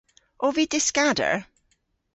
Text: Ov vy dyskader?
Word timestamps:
Ov 0.45 0.53
vy 0.57 0.65
dyskader? 0.71 1.35